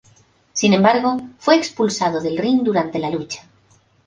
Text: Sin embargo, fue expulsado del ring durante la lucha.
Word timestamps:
Sin 0.53 0.73
embargo, 0.73 1.21
fue 1.37 1.57
expulsado 1.57 2.21
del 2.21 2.39
ring 2.39 2.63
durante 2.63 2.97
la 2.97 3.11
lucha. 3.11 3.47